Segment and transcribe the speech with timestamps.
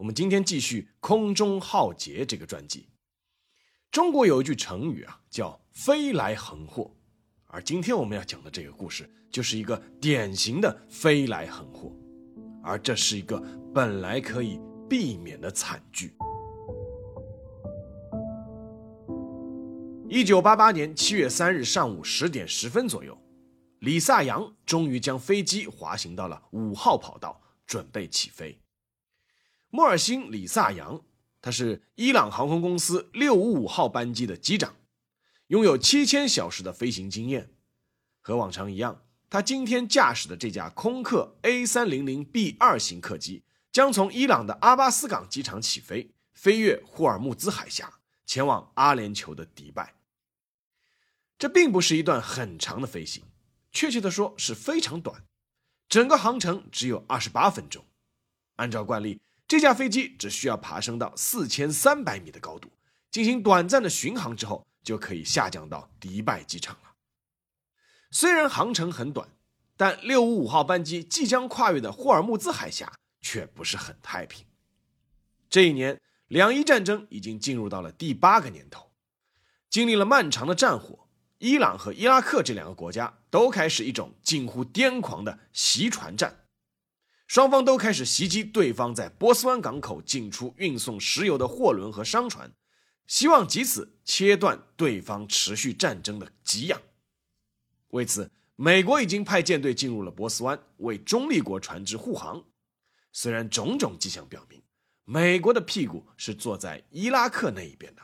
[0.00, 2.88] 我们今天继续《空中浩劫》这个传记。
[3.90, 6.90] 中国有一句成语啊，叫“飞来横祸”，
[7.48, 11.94] 而今天我们要讲的这个故事，就是一个典型的“飞来横祸”，
[12.64, 13.38] 而这是一个
[13.74, 16.14] 本来可以避免的惨剧。
[20.08, 23.14] 一九八八年七月三日上午十点十分左右。
[23.80, 28.58] 李萨扬终于将飞机滑行到了五号跑道，准备起飞。
[29.72, 31.04] 莫尔辛·李萨扬，
[31.40, 34.74] 他是伊朗航空公司六五五号班机的机长，
[35.46, 37.52] 拥有七千小时的飞行经验。
[38.20, 49.94] 和往常一样，他今天驾驶的这架空客 A 三零零 B 二型客机将从伊朗的阿巴斯港机场起飞，飞越霍尔木兹海峡，前往阿联酋的迪拜。
[51.38, 53.22] 这并不是一段很长的飞行。
[53.72, 55.24] 确切的说是非常短，
[55.88, 57.84] 整个航程只有二十八分钟。
[58.56, 59.20] 按照惯例，
[59.50, 62.70] 这架飞机只需要爬升到四千三百米的高度，
[63.10, 66.92] 进行短暂的巡航之后，就可以下降到迪拜机场了。
[68.12, 69.28] 虽然航程很短，
[69.76, 74.46] 但六五五号班机即将跨越的霍尔木兹海峡却不是很太平。
[75.48, 78.92] 这一年，两伊战争已经进入到了第八个年头，
[79.68, 81.08] 经历了漫长的战火。
[81.38, 86.44] 伊朗和伊拉克这两个国家都开始一种近乎癫狂的袭船战，
[87.30, 92.52] 双方都开始袭击对方在波斯湾港口进出运送石油的货轮和商船，
[93.06, 96.82] 希望借此切断对方持续战争的给养。
[97.90, 102.44] 为此，美国已经派舰队进入了波斯湾，为中立国船只护航。
[103.12, 104.60] 虽然种种迹象表明，
[105.04, 108.02] 美国的屁股是坐在伊拉克那一边的。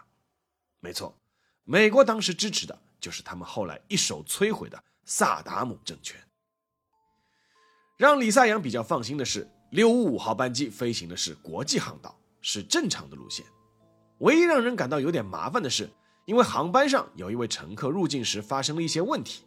[0.79, 1.21] 没错，
[1.65, 2.81] 美国当时支持的。
[3.01, 6.17] 就是他们后来一手摧毁的萨达姆政权。
[7.97, 13.45] 让李萨扬比较放心的是，六五五号班机飞行的是国际航道，是正常的路线。
[14.19, 15.89] 唯一让人感到有点麻烦的是，
[16.27, 19.45] 因为航班上有一位乘客入境时发生了一些问题，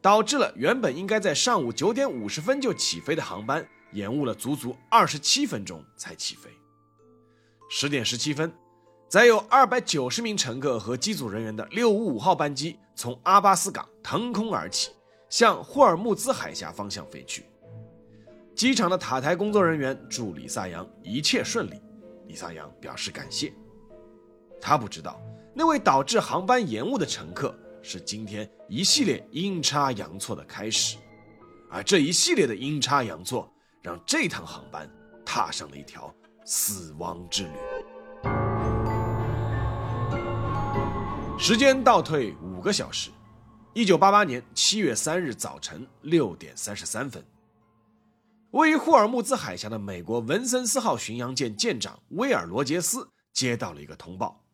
[0.00, 6.50] 导致了原本应该在上午九点五十分就起飞的航班延误了足足二十七分钟才起飞。
[7.70, 8.52] 十点十七分。
[9.08, 14.90] 载有二百九十名乘客和机组人员的六五五号班机从阿巴斯港腾空而起，
[15.28, 17.44] 向霍尔木兹海峡方向飞去。
[18.54, 21.80] 机场的塔台工作人员祝李萨扬一切顺利，
[22.26, 23.52] 李萨扬表示感谢。
[24.60, 25.20] 他不知道，
[25.54, 30.98] 那位导致航班延误的乘客是今天一系列阴差阳错的开始，
[31.70, 34.88] 而这一系列的阴差阳错，让这趟航班
[35.24, 36.14] 踏上了一条
[36.44, 37.50] 死亡之旅。
[41.38, 43.10] 时间倒退五个小时，
[43.72, 47.24] 一九八八年七月三日早晨六点三十三分，
[48.52, 54.44] 位于霍尔木兹海峡的美国文森斯号巡洋舰舰长威尔罗杰斯接到了一个通报。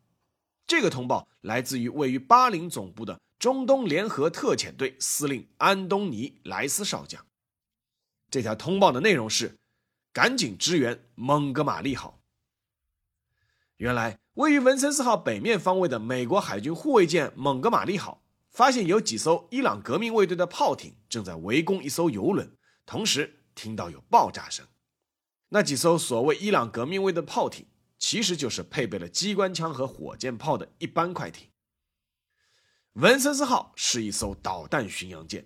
[0.69, 7.26] 这个通报来自于位于巴林总部的中东联合特遣队司令安东尼莱斯少将。
[8.31, 9.59] 这条通报的内容是：
[10.12, 12.20] 赶紧支援蒙哥马利号。
[13.76, 14.19] 原来。
[14.34, 22.48] 位于文森斯号北面方位的美国海军护卫舰蒙哥马利号发现有几艘伊朗革命卫队的炮艇正在围攻一艘油轮，
[22.86, 24.65] 同时听到有爆炸声。
[25.49, 27.67] 那几艘所谓伊朗革命卫的炮艇，
[27.99, 31.49] 其实就是配备了机关枪和火箭炮的一般快艇。
[32.93, 35.45] 文森斯号是一艘导弹巡洋舰，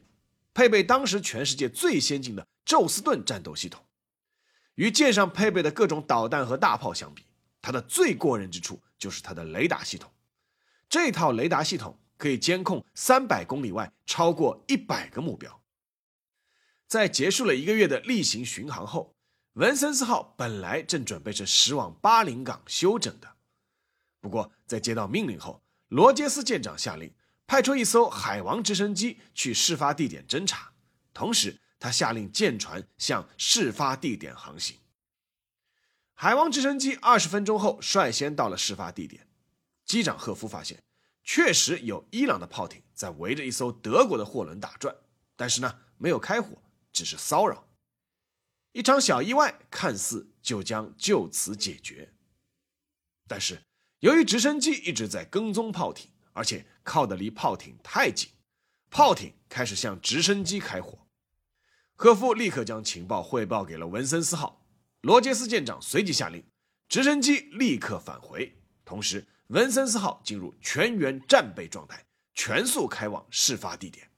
[0.52, 3.82] 配备当时全世界最先进的宙斯盾战斗系统，
[4.74, 7.24] 与舰上配备的各种导弹和大炮相比。
[7.62, 10.12] 它的最过人之处就是它的雷达系统，
[10.86, 15.61] 这套雷达系统可以监控三百公里外超过一百个目标。
[16.92, 19.16] 在结束了一个月的例行巡航后，
[19.54, 23.36] 文森斯号本来正准备着驶往巴林港休整的，
[24.20, 27.10] 不过在接到命令后，罗杰斯舰长下令
[27.46, 30.74] 派出一艘海王直升机去事发地点侦察，
[31.14, 34.76] 同时他下令舰船向事发地点航行。
[36.12, 39.26] 海王直升机二十分钟后率先到了事发地点，
[39.86, 40.82] 机长赫夫发现，
[41.24, 44.94] 确实有伊朗的炮艇在围着一艘德国的货轮打转，
[45.34, 46.58] 但是呢，没有开火，
[46.92, 47.68] 只是骚扰。
[48.72, 52.12] 一场小意外看似就将就此解决。
[53.26, 53.62] 但是
[54.00, 58.30] 由于直升机一直在跟踪炮艇，而且靠得离炮艇太近，
[58.90, 61.06] 炮艇开始向直升机开火。
[61.96, 64.66] 科夫立刻将情报汇报给了文森斯号，
[65.02, 66.44] 罗杰斯舰长随即下令，
[66.88, 72.04] 直升机立刻返回，同时文森斯号进入全员战备状态，
[72.34, 74.10] 全速开往事发地点。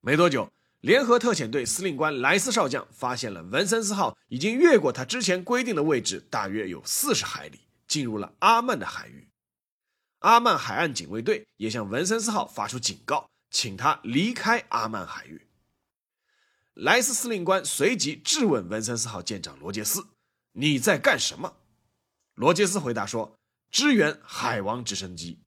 [0.00, 9.28] 没多久，联合特遣队司令官莱斯少将发现了文森斯号已经越过他之前规定的位置，大约有四十海里，进入了阿曼的海域。
[10.20, 15.48] 阿曼海岸警卫队也向文森斯号发出警告，请他离开阿曼海域。
[16.74, 20.08] 莱斯司令官随即质问文森斯号舰长罗杰斯
[20.52, 21.56] ：“你在干什么？”
[22.34, 23.38] 罗杰斯回答说
[23.70, 25.42] ：“支援海王直升机。”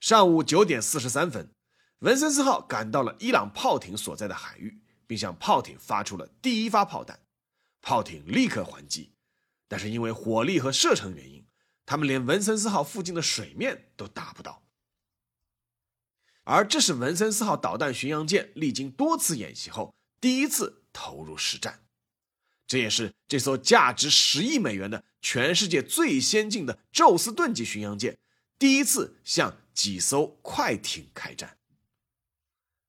[0.00, 1.50] 上午九点四十三分，
[2.00, 7.20] 文森斯号赶到了伊朗炮艇所在的海域，并向炮艇发出了第一发炮弹。
[7.80, 9.12] 炮艇立刻还击，
[9.66, 11.46] 但是因为火力和射程原因，
[11.86, 14.62] 他们连文森斯号附近的水面都打不到。
[16.44, 19.94] 而这是文森斯号导弹巡洋舰历经多次演习后。
[20.20, 21.84] 第一次投入实战，
[22.66, 28.18] 这也是这艘价值十亿美元的全世界最先进的宙斯盾级巡洋舰
[28.58, 31.55] 第一次向几艘快艇开战。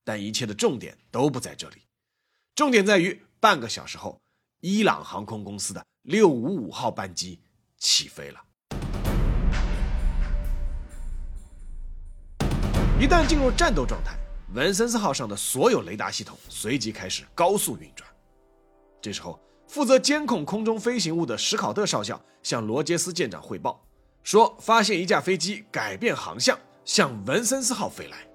[0.08, 1.82] 但一切的重点都不在这里，
[2.56, 4.22] 重点在于半个小时后，
[4.62, 7.42] 伊朗航空公司的六五五号班机
[7.78, 8.42] 起飞了。
[12.98, 14.18] 一旦进入战斗状态。
[14.54, 18.10] 文森斯号上的所有雷达系统随即开始高速运转。
[19.02, 19.38] 这时候，
[19.68, 23.86] 负责监控空中飞行物的史考特少校向罗杰斯舰长汇报
[24.24, 28.27] 说，发现一架飞机改变航向向文森斯号飞来。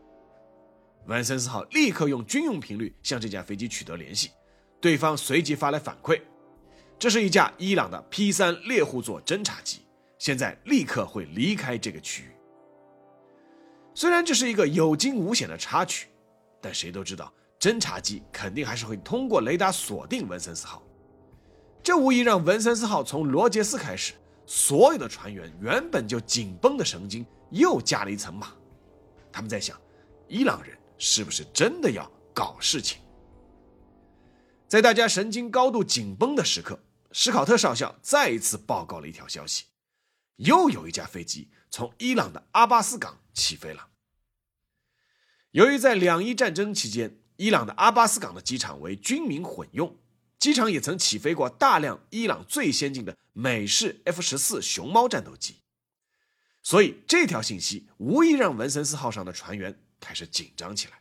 [1.06, 4.30] 文森斯号立刻用军用频率向这架飞机取得联系，
[4.80, 6.20] 对方随即发来反馈：
[6.98, 9.80] 这是一架伊朗的 P 三猎户座侦察机，
[10.18, 12.28] 现在立刻会离开这个区域。
[13.94, 16.06] 虽然这是一个有惊无险的插曲，
[16.60, 20.82] 但谁都知道，侦察机肯定还是会通过雷达锁定文森斯号。
[21.82, 24.14] 这无疑让文森斯号从罗杰斯开始，
[24.46, 28.52] 所有的船员原本就紧绷的神经又加了一层码。
[29.32, 29.76] 他们在想，
[30.28, 32.98] 伊朗人是不是真的要搞事情？
[34.68, 36.78] 在大家神经高度紧绷的时刻，
[37.10, 39.64] 史考特少校再一次报告了一条消息：
[40.36, 43.18] 又有一架飞机从伊朗的阿巴斯港。
[43.34, 43.88] 起飞了。
[45.52, 49.98] 由于在两伊战争期间，伊朗的阿巴斯港的机场为军民混用，
[50.38, 55.62] 机场也曾起飞过大量伊朗最先进的美式 F 十四熊猫战斗机，
[56.62, 61.00] 所以这条信息无疑让文森斯号上的船员开始紧张起来。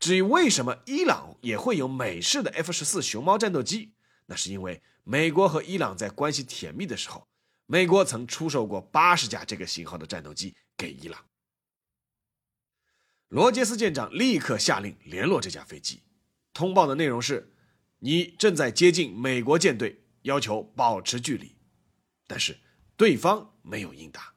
[0.00, 3.92] 至于为什么伊朗也会有美式的 F 十四熊猫战斗机，
[4.26, 7.28] 那是因为美国和伊朗在关系甜蜜的时候，
[7.66, 10.56] 美国曾出售过八十架这个型号的战斗机。
[10.76, 11.24] 给伊朗，
[13.28, 16.02] 罗杰斯舰长立刻下令联络这架飞机，
[16.52, 17.54] 通报的内容是：
[18.00, 21.54] 你正在接近美国舰队，要求保持距离。
[22.26, 22.58] 但是
[22.96, 24.34] 对方没有应答。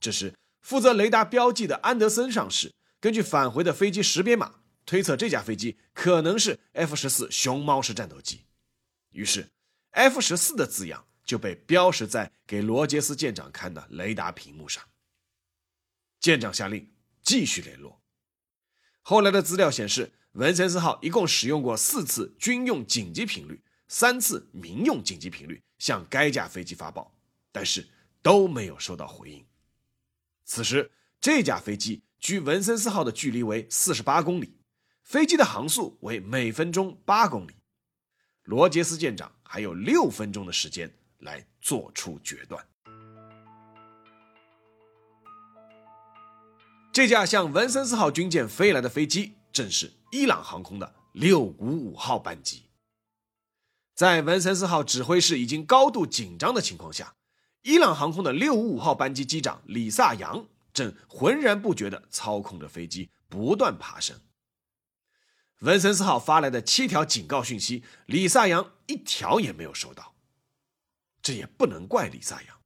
[0.00, 0.34] 这时，
[0.66, 8.46] 负责雷达标记的安德森上士根据返回的飞机识别码推测，这架飞机可能是 F 十四熊猫式战斗机，
[9.12, 9.48] 于是
[9.92, 14.82] F 十四的字样就被标识在给罗杰斯舰长看的雷达屏幕上。
[16.18, 16.90] 舰长下令
[17.22, 18.02] 继续联络。
[19.02, 27.16] 后来的资料显示，文森斯号一共使用过四次军用紧急频率，三次民用紧急频率向该架飞机发报，
[27.52, 27.86] 但是
[28.20, 29.46] 都没有收到回应。
[30.46, 34.56] 此时，这架飞机距文森斯号的距离为四十八公里，
[35.02, 37.56] 飞机的航速为每分钟八公里。
[38.44, 40.88] 罗杰斯舰长还有六分钟的时间
[41.18, 42.64] 来做出决断。
[46.92, 52.70] 这架向文森斯号军舰飞来的飞机，正是伊朗航空的六五五号班机。
[53.94, 57.16] 在文森斯号指挥室已经高度紧张的情况下，
[57.66, 64.20] 伊朗航空的六五五号班机机长李萨扬正浑然不觉地操控着飞机不断爬升。
[65.62, 70.14] 文森斯号发来的七条警告讯息，李萨扬一条也没有收到。
[71.20, 72.56] 这也不能怪李萨扬。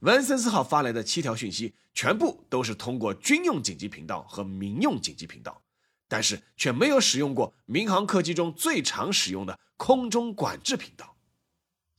[0.00, 5.62] 文森斯号发来的七条讯息，全部都是通过军用紧急频道和民用紧急频道，
[6.06, 11.16] 但是却没有使用过民航客机中最常使用的空中管制频道。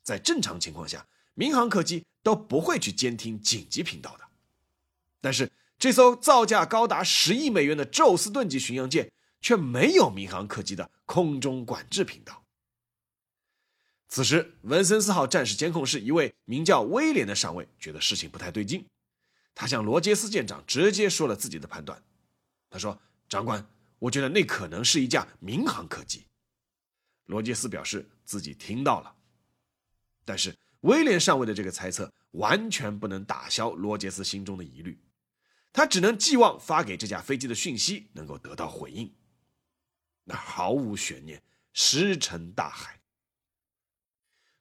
[0.03, 4.27] 在正常情况下，民航客机都不会去监听紧急频道的。
[5.19, 12.43] 但是这艘造价高达十亿美元的宙斯盾级巡洋舰却没有民航客机的空中管制频道。
[14.07, 18.85] 此时，文森斯号战时监控室一位名叫威廉的上尉觉得事情不太对劲，
[19.55, 22.03] 他向罗杰斯舰长直接说了自己的判断。
[22.69, 23.65] 他说：“长官，
[23.99, 26.25] 我觉得那可能是一架民航客机。”
[27.27, 29.15] 罗杰斯表示自己听到了，
[30.25, 34.99] 但是威廉上尉的这个猜测完全不能打消罗杰斯心中的疑虑，
[35.73, 39.13] 他只能寄望发给这架飞机的讯息能够得到回应。
[40.23, 43.01] 那毫无悬念，石沉大海。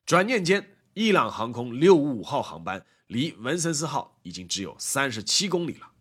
[0.05, 5.93] 转念间，伊朗航空六五五号航班离文森斯号已经只有三十七公里了。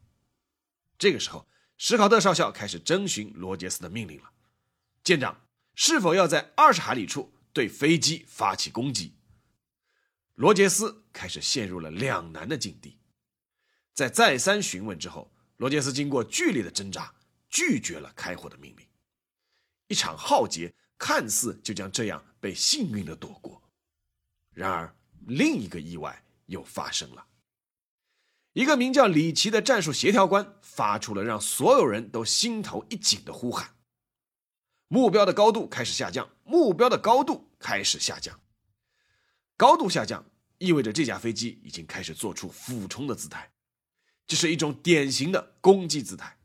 [0.97, 1.47] 这个时候，
[1.77, 4.31] 史考特少校开始征询罗杰斯的命令了
[5.03, 5.45] ：“舰长，
[5.75, 9.13] 是否要在二十海里处对飞机发起攻击？”
[10.39, 12.97] 罗杰斯开始陷入了两难的境地。
[13.93, 17.13] 在再三询问之后，罗杰斯经过剧烈的挣扎，
[17.49, 18.87] 拒绝了开火的命令。
[19.89, 23.61] 一场浩劫看似就将这样被幸运的躲过。
[24.53, 24.95] 然而，
[25.27, 27.27] 另一个意外又发生了。
[28.53, 33.75] 一个名叫里奇的战术协调官发出了让所有人都心头一紧的呼喊
[34.87, 38.39] ：“目标的高度开始下降，目标的高度开始下降。”
[39.59, 40.25] 高度下降
[40.57, 43.51] 意味着这架飞机已经开始做出俯冲的姿态，
[44.25, 46.39] 这是一种典型的攻击姿态。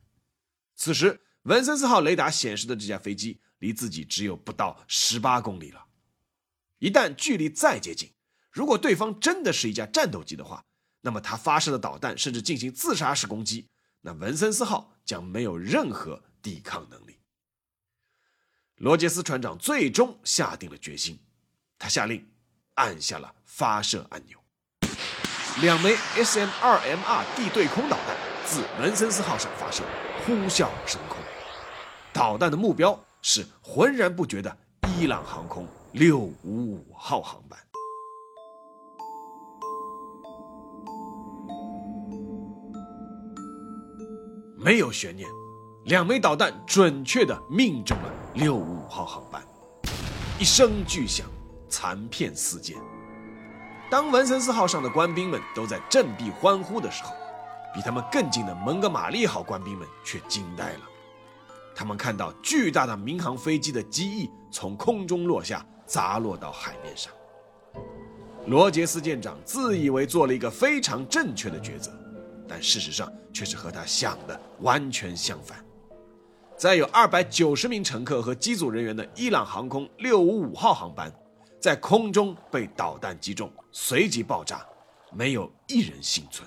[0.75, 5.87] 此时，文森斯号雷达显示的这架飞机离自己只有不到十八公里了。
[6.81, 8.13] 一旦距离再接近，
[8.51, 10.65] 如果对方真的是一架战斗机的话，
[11.03, 13.69] 那么他发射的导弹甚至进行自杀式攻击，
[14.01, 17.21] 那文森斯号将没有任何抵抗能力。
[18.75, 21.21] 罗杰斯船长最终下定了决心，
[21.79, 22.29] 他下令
[22.75, 24.39] 按下了发射按钮。
[25.61, 29.85] 两枚 SM-2MR 地对空导弹自文森斯号上发射，
[30.27, 31.19] 呼啸升空。
[32.13, 34.57] 导弹的目标是浑然不觉的
[34.99, 35.67] 伊朗航空。
[35.93, 37.57] 六五五号航班
[44.59, 45.29] 没有悬念，
[45.85, 49.41] 两枚导弹准确的命中了六五五号航班，
[50.37, 51.27] 一声巨响，
[51.75, 52.77] 残片四溅。
[53.91, 57.13] 当文森斯号上的官兵们都在振臂欢呼的时候，
[57.75, 60.81] 比他们更近的蒙哥马利号官兵们却惊呆了。
[61.75, 65.65] 他们看到巨大的民航飞机的机翼从空中落下。
[65.87, 67.13] 砸落到海面上。
[68.47, 71.93] 罗杰斯舰长自以为做了一个非常正确的抉择，
[72.49, 75.63] 但事实上却是和他想的完全相反。
[76.57, 81.13] 载有二百九十名乘客和机组人员的伊朗航空六五五号航班，
[81.65, 84.67] 在空中被导弹击中，随即爆炸，
[85.11, 86.47] 没有一人幸存。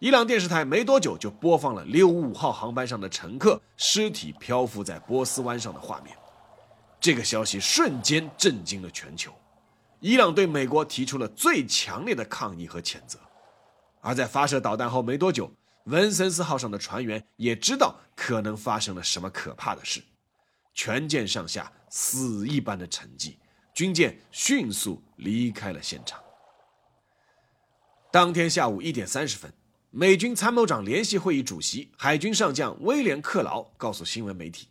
[0.00, 6.16] 伊朗电视台没多久就播放了六五五号航班上的乘客尸体漂浮在波斯湾上的画面。
[6.98, 9.32] 这个消息瞬间震惊了全球，
[10.00, 13.20] 伊朗对美国提出了最强烈的抗议和谴责。
[14.00, 15.48] 而在发射导弹后没多久，
[15.84, 20.02] 文森斯号上的船员也知道可能发生了什么可怕的事，
[20.74, 23.36] 全舰上下死一般的沉寂，
[23.74, 26.22] 军舰迅速离开了现场。
[28.12, 29.52] 当天下午一点三十分，
[29.90, 34.68] 美军参谋长联席会议主席海军上将威廉·克劳告诉新闻媒体，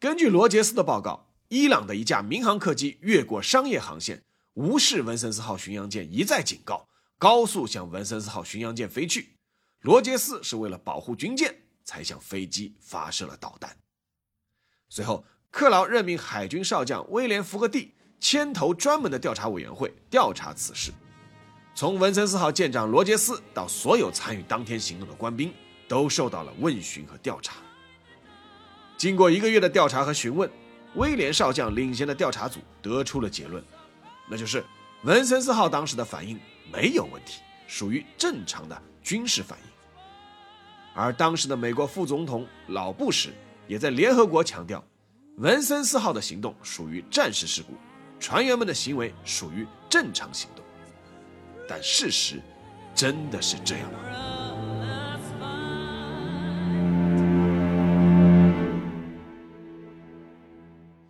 [0.00, 1.30] 根据罗杰斯的报告。
[1.48, 4.24] 伊朗的一架民航客机越过商业航线，
[4.54, 9.36] 无视文森斯号巡洋舰一再警告，高速向文森斯号巡洋舰飞去。
[9.80, 13.76] 罗杰斯是为了保护军舰，才向飞机发射了导弹。
[14.88, 20.92] 随后，克劳任命海军少将威廉·福格蒂牵头专门的调查委员会调查此事。
[21.74, 25.52] 从文森斯号舰长罗杰斯到所有参与当天行动的官兵，
[25.88, 27.56] 都受到了问询和调查。
[28.96, 30.50] 经过一个月的调查和询问。
[30.96, 33.60] 威廉少将领衔的调查组得出了结论，
[34.28, 34.64] 那就是
[35.02, 36.38] 文森斯号当时的反应
[36.72, 39.70] 没有问题，属于正常的军事反应。
[40.94, 43.28] 而当时的美国副总统老布什
[43.66, 44.80] 也在联合国强调，
[45.38, 47.74] 文森斯号的行动属于战时事故，
[48.26, 50.64] 船员们的行为属于正常行动。
[51.68, 52.40] 但事实
[52.94, 53.98] 真的是这样吗？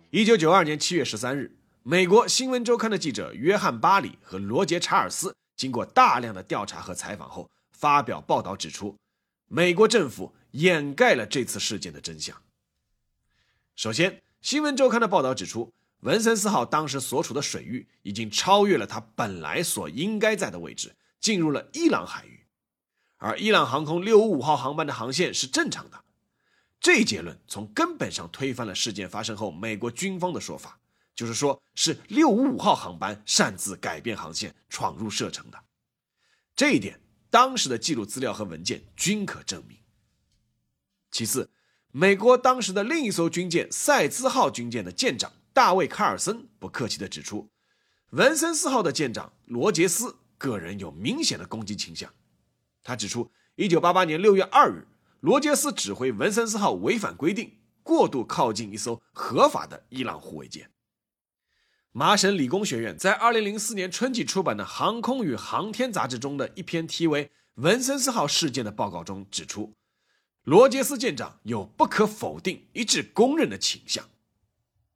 [0.09, 8.97] 一九九二年七月十三日，美国《新闻周刊》的记者约翰·巴里和罗杰·查尔斯经过大量的调查和采访后，发表报道指出，
[9.47, 12.35] 美国政府掩盖了这次事件的真相。
[13.77, 15.71] 首先，《新闻周刊》的报道指出，
[16.05, 22.45] 文森斯号当时所处的水域已经超越了它本来所应该在的位置，进入了伊朗海域，
[23.17, 26.03] 而伊朗航空六五五号航班的航线是正常的。
[26.79, 30.79] 这一结论从根本上推翻了事件发生后美国军方的说法，
[31.15, 35.57] 就是说是六五五号航班擅自改变航线闯入射程的。
[36.55, 39.79] 这一点，当时的记录资料和文件均可证明。
[41.09, 41.49] 其次，
[41.91, 47.49] 美国当时的另一艘军舰塞兹号军舰的舰长大卫·卡尔森不客气地指出，
[48.09, 52.13] 文森斯号的舰长罗杰斯个人有明显的攻击倾向。
[52.83, 54.87] 他指出，1988年6月2日，
[55.21, 60.71] 罗杰斯指挥文森斯号违反规定，过度靠近一艘合法的伊朗护卫舰。
[61.93, 69.73] 麻省理工学院在2004年春季出版的《航空与航天》杂志中的一篇题为《文森斯号事件》的报告中指出。
[70.43, 74.09] 罗杰斯舰长有不可否定、一致公认的倾向。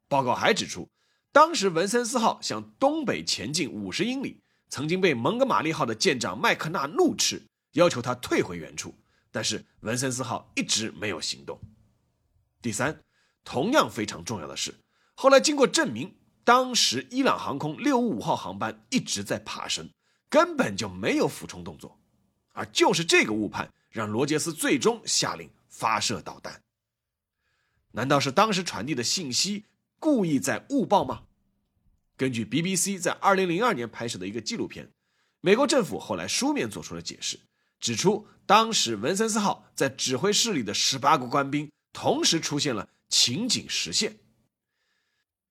[0.09, 0.89] 报告还指出，
[1.31, 7.41] 当时文森斯号向东北前进五十英里，曾经被蒙哥马利号的舰长麦克纳怒斥，
[7.73, 8.93] 要求他退回原处，
[9.31, 11.57] 但是文森斯号一直没有行动。
[12.61, 13.01] 第三，
[13.45, 14.75] 同样非常重要的是，
[15.15, 19.89] 后来经过证明，当时伊朗航空六五五号航班一直在爬升，
[20.27, 21.97] 根本就没有俯冲动作，
[22.53, 23.71] 而就是这个误判。
[23.91, 26.61] 让罗杰斯最终下令发射导弹。
[27.93, 29.65] 难道是当时传递的信息
[29.99, 31.23] 故意在误报吗？
[32.17, 34.91] 根据 BBC 在2002年拍摄的一个纪录片，
[35.41, 37.39] 美国政府后来书面做出了解释，
[37.79, 44.17] 指出当时文森斯号在指挥室里的18个官兵同时出现了情景实现。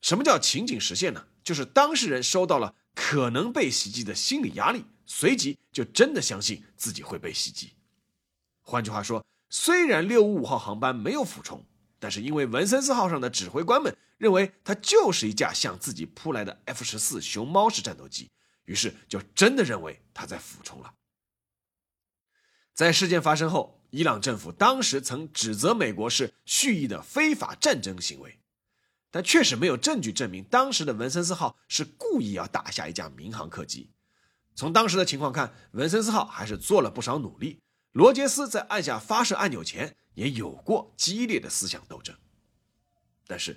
[0.00, 1.26] 什么叫情景实现呢？
[1.42, 7.72] 就是当事人收到了可能被袭击的心理压力，随即就真的相信自己会被袭击。
[8.60, 11.64] 换句话说，虽然六五五号航班没有俯冲，
[11.98, 18.30] 但是因为文森斯号上的指挥官们认为它就是一架向自己扑来的 F 十四熊猫式战斗机，
[18.64, 20.94] 于是就真的认为它在俯冲了。
[22.74, 28.38] 在事件发生后，伊朗政府当时曾指责美国是蓄意的非法战争行为，
[29.10, 33.90] 但确实没有证据证明当时的文森斯号是故意要打下一架民航客机。
[34.54, 37.60] 从当时的情况看，文森斯号还是做了不少努力。
[37.92, 42.12] 罗杰斯在按下发射按钮前也有过激烈的思想斗争，
[43.28, 43.56] 但是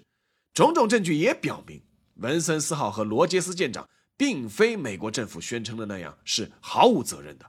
[0.54, 1.82] 种种证据也表明，
[2.18, 7.48] 文森斯号和罗杰斯舰长并非美国政府宣称的那样是毫无责任的。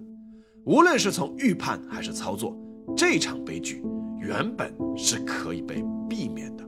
[0.64, 2.56] 无论是从预判还是操作，
[2.96, 3.82] 这场悲剧
[4.18, 6.64] 原本是可以被避免的。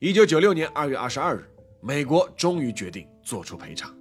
[0.00, 1.48] 一九九六年二月二十二日，
[1.80, 3.96] 美国终于决定做出赔偿，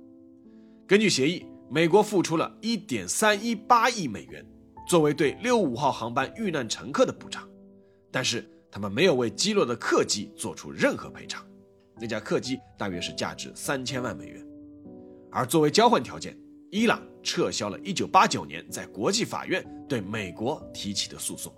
[0.85, 1.45] 根据协议。
[1.71, 4.43] 美国付出了1.318亿美元，
[4.89, 7.47] 作为对65号航班遇难乘客的补偿，
[8.09, 11.45] 但是他们没有为击落的客机做出任何赔偿。
[12.01, 14.43] 那架客机大约是价值三千万美元，
[15.29, 16.35] 而作为交换条件，
[16.71, 21.53] 伊朗撤销了1989年在国际法院对美国提起的诉讼。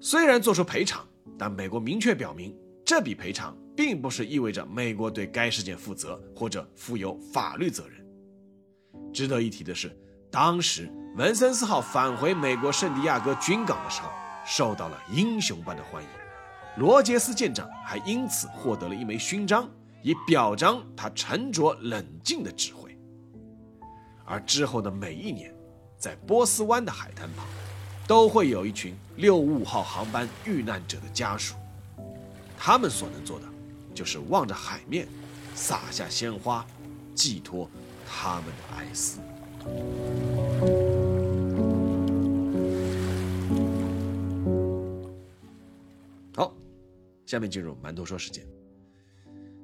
[0.00, 1.06] 虽然做出赔偿，
[1.38, 2.52] 但美国明确表明，
[2.84, 8.04] 这笔赔偿并不是意味着美国对该事件负责或者负有法律责任。
[9.12, 9.96] 值得一提的是，
[10.32, 14.08] 当时文森斯号返回美国圣地亚哥军港的时候，
[14.46, 16.08] 受到了英雄般的欢迎。
[16.76, 19.68] 罗杰斯舰长还因此获得了一枚勋章，
[20.02, 22.96] 以表彰他沉着冷静的指挥。
[24.24, 25.52] 而之后的每一年，
[25.98, 27.44] 在波斯湾的海滩旁，
[28.06, 31.56] 都会有一群六五五号航班遇难者的家属，
[32.56, 33.46] 他们所能做的，
[33.92, 35.08] 就是望着海面，
[35.56, 36.64] 撒下鲜花，
[37.16, 37.68] 寄托。
[38.12, 39.20] 他们的哀思。
[47.30, 48.44] 下面进入馒头说时间。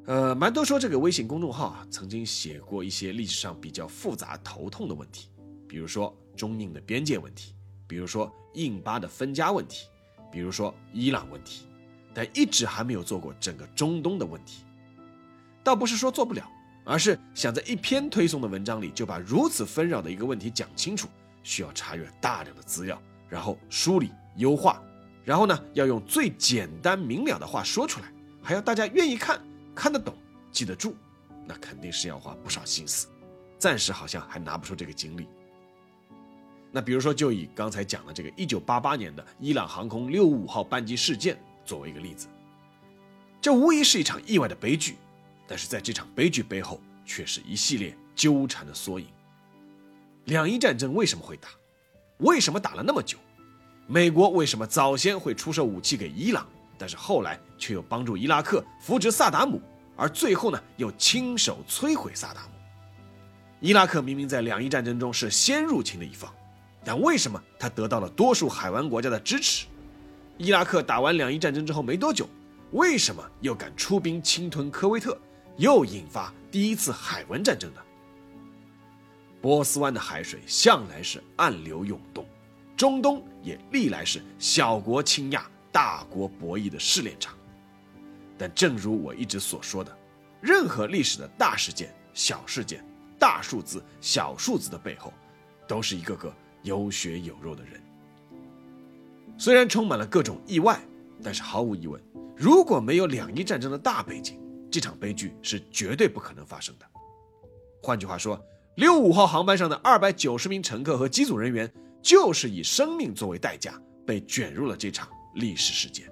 [0.05, 5.29] 呃，馒头说这个微信公众号啊，曾经写过一些历史上比较复杂、头痛的问题，
[5.67, 7.57] 比如说中印的边界问题，
[7.89, 9.89] 比如说印巴的分家问题，
[10.31, 11.67] 比如说伊朗问题，
[12.15, 14.63] 但一直还没有做过整个中东的问题。
[15.65, 16.49] 倒不是说做不了。
[16.85, 21.09] 而是想在一篇推送的文章里就把如此纷扰的一个问题讲清楚，
[21.43, 24.81] 需要查阅大量的资料，然后梳理优化，
[25.27, 28.07] 然后呢要用最简单明了的话说出来，
[28.41, 29.39] 还要大家愿意看、
[29.75, 30.17] 看得懂、
[30.53, 30.95] 记得住，
[31.45, 33.09] 那肯定是要花不少心思。
[33.59, 35.27] 暂时好像还拿不出这个精力。
[36.71, 42.29] 那比如说，就以刚才讲的这个1988年的伊朗航空655号班机事件作为一个例子，
[43.41, 44.97] 这无疑是一场意外的悲剧。
[45.49, 49.07] 但是在这场悲剧背后，却是一系列纠缠的缩影。
[50.27, 51.49] 两伊战争为什么会打？
[52.19, 53.19] 为什么打了那么久？
[53.87, 56.47] 美国为什么早先会出售武器给伊朗，
[56.77, 59.61] 但是后来却又帮助伊拉克扶植萨达姆，
[59.97, 62.49] 而最后呢又亲手摧毁萨达姆？
[63.61, 66.33] 伊拉克明明在两伊战争中是先入侵的一方，
[66.85, 69.67] 但为什么他得到了多数海湾国家的支持？
[70.37, 72.29] 伊拉克打完两伊战争之后没多久。
[72.73, 75.17] 为什么又敢出兵侵吞科威特，
[75.57, 77.81] 又引发第一次海湾战争呢？
[79.41, 82.27] 波斯湾的海水向来是暗流涌动，
[82.77, 87.35] 中东也历来是小国倾轧、大国博弈的试炼场。
[88.37, 89.97] 但正如我一直所说的，
[90.43, 92.85] 任何历史的大事件、小事件、
[93.19, 95.13] 大数字、小数字的背后，
[95.67, 96.31] 都是一个个
[96.63, 97.81] 有血有肉的人。
[99.39, 100.79] 虽然充满了各种意外，
[101.23, 101.99] 但是毫无疑问，
[102.37, 104.39] 如果没有两伊战争的大背景，
[104.71, 106.87] 这场悲剧是绝对不可能发生的。
[107.83, 108.39] 换句话说，
[108.75, 111.73] 六五号航班上的二百九十名乘客和机组人员，
[112.07, 116.09] 就是以生命作为代价被卷入了这场历史事件。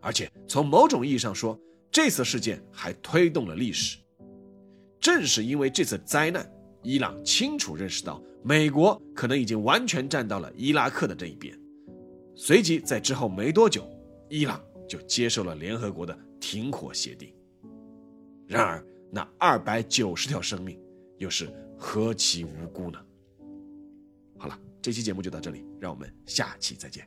[0.00, 1.56] 而且从某种意义上说，
[1.92, 3.98] 这次事件还推动了历史。
[4.98, 6.44] 正是因为这次灾难，
[6.82, 11.56] 伊朗清楚认识到美国可能已经完全站到了伊拉克的这一边。
[12.34, 13.88] 随即在之后没多久，
[14.28, 17.32] 伊朗就接受了联合国的停火协定。
[18.48, 20.76] 然而，那二百九十条生命
[21.18, 21.48] 又是
[21.78, 22.98] 何其无辜呢？
[24.82, 27.06] 这期节目就到这里，让我们下期再见。